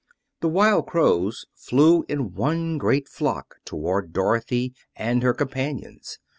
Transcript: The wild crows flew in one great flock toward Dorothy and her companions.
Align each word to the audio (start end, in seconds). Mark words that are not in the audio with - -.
The 0.39 0.47
wild 0.47 0.87
crows 0.87 1.45
flew 1.53 2.05
in 2.09 2.33
one 2.33 2.79
great 2.79 3.07
flock 3.07 3.57
toward 3.65 4.13
Dorothy 4.13 4.73
and 4.95 5.21
her 5.21 5.31
companions. 5.35 6.17